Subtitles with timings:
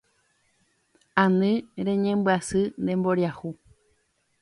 [1.23, 1.51] Ani
[1.85, 3.49] reñembyasy ne mboriahu